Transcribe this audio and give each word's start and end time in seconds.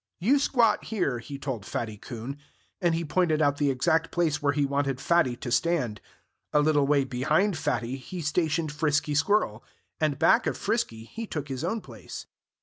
"You 0.19 0.39
squat 0.39 0.85
here," 0.85 1.19
he 1.19 1.37
told 1.37 1.63
Fatty 1.63 1.95
Coon. 1.95 2.39
And 2.81 2.95
he 2.95 3.05
pointed 3.05 3.39
out 3.39 3.57
the 3.57 3.69
exact 3.69 4.09
place 4.11 4.41
where 4.41 4.51
he 4.53 4.65
wanted 4.65 4.99
Fatty 4.99 5.35
to 5.35 5.51
stand. 5.51 6.01
A 6.51 6.59
little 6.59 6.87
way 6.87 7.03
behind 7.03 7.55
Fatty, 7.55 7.97
he 7.97 8.19
stationed 8.21 8.71
Frisky 8.71 9.13
Squirrel. 9.13 9.63
And 9.99 10.17
back 10.17 10.47
of 10.47 10.57
Frisky 10.57 11.03
he 11.03 11.27
took 11.27 11.49
his 11.49 11.63
own 11.63 11.81
place. 11.81 12.25